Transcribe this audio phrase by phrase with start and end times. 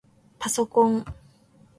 [0.39, 1.05] パソコン